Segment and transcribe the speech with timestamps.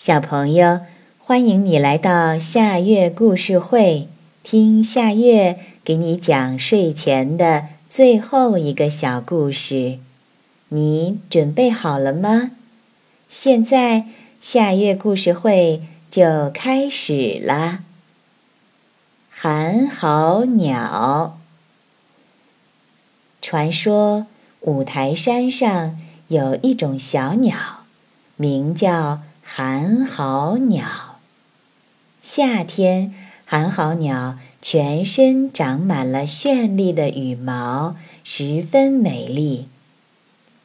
[0.00, 0.82] 小朋友，
[1.18, 4.06] 欢迎你来到夏月故事会，
[4.44, 9.98] 听夏月给你讲睡前的最后一个小故事。
[10.68, 12.52] 你准备好了吗？
[13.28, 14.06] 现在
[14.40, 17.80] 夏月故事会就开始了。
[19.28, 21.40] 寒号鸟。
[23.42, 24.28] 传说
[24.60, 27.56] 五台山上有一种小鸟，
[28.36, 29.22] 名叫。
[29.50, 31.18] 寒号鸟，
[32.22, 33.14] 夏天，
[33.46, 39.66] 寒号鸟全身长满了绚丽的羽毛，十分美丽。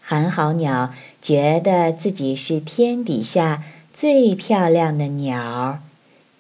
[0.02, 5.80] 寒号鸟觉得自己是天底下最漂亮的鸟，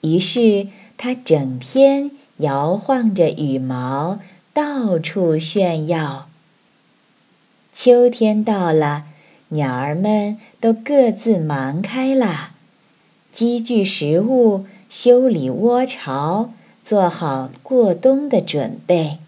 [0.01, 0.67] 于是
[0.97, 4.19] 它整天摇晃着羽毛，
[4.53, 6.27] 到处炫耀。
[7.71, 9.05] 秋天到了。
[9.53, 12.53] 鸟儿们都各自忙开了，
[13.31, 19.19] 积聚食物，修理窝巢，做好过冬的准备。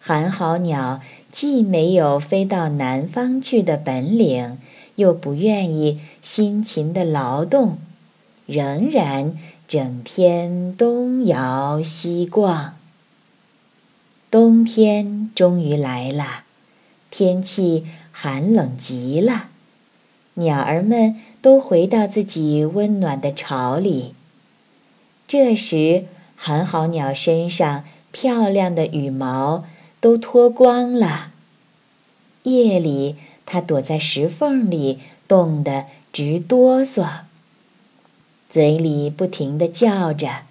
[0.00, 4.58] 寒号鸟既没有飞到南方去的本领，
[4.96, 7.76] 又不愿意辛勤的劳动，
[8.46, 9.36] 仍然
[9.68, 12.76] 整天东摇西逛。
[14.30, 16.44] 冬天终于来了，
[17.10, 17.84] 天气。
[18.16, 19.48] 寒冷极了，
[20.34, 24.14] 鸟儿们都回到自己温暖的巢里。
[25.26, 26.04] 这时，
[26.36, 29.64] 寒号鸟身上漂亮的羽毛
[30.00, 31.32] 都脱光了。
[32.44, 37.22] 夜里，它躲在石缝里，冻得直哆嗦，
[38.48, 40.42] 嘴里不停地叫着：“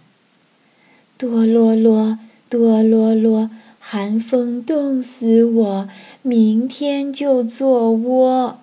[1.17, 2.19] 哆啰啰，
[2.49, 3.49] 哆啰啰。”
[3.85, 5.89] 寒风冻死我，
[6.21, 8.59] 明天就做窝。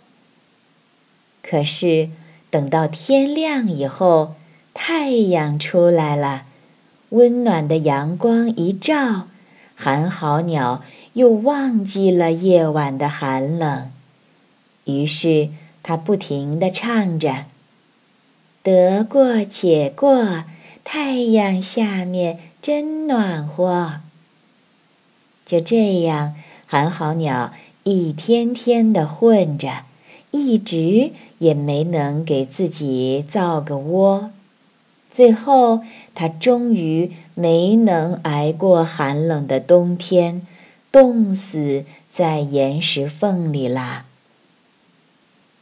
[1.43, 2.09] 可是
[2.49, 4.35] 等到天亮以后，
[4.73, 6.47] 太阳出来了，
[7.11, 9.29] 温暖的阳光一照，
[9.77, 13.93] 寒号鸟又忘记了夜晚的寒冷，
[14.87, 15.51] 于是
[15.83, 17.45] 它不停地唱着
[18.65, 20.45] ：“得过且过，
[20.83, 24.01] 太阳下面真暖和。”
[25.45, 26.35] 就这样，
[26.67, 27.53] 寒号鸟
[27.83, 29.85] 一天天的混着，
[30.31, 34.31] 一直也没能给自己造个窝。
[35.11, 35.81] 最后，
[36.15, 40.47] 它终于没能挨过寒冷的冬天，
[40.93, 44.05] 冻死在岩石缝里啦。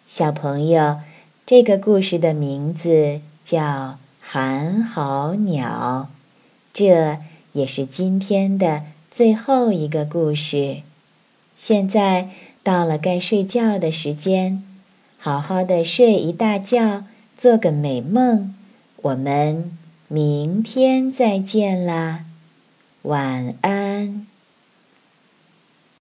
[0.06, 0.98] 小朋友，
[1.46, 3.60] 这个故事的名字叫
[4.20, 6.08] 《寒号鸟》，
[6.74, 7.18] 这
[7.52, 8.82] 也是今天的。
[9.10, 10.82] 最后一个故事，
[11.56, 12.28] 现在
[12.62, 14.62] 到了该睡觉的时间，
[15.18, 17.04] 好好的睡一大觉，
[17.36, 18.54] 做个美梦。
[19.02, 19.72] 我们
[20.08, 22.24] 明天再见啦，
[23.02, 24.26] 晚安。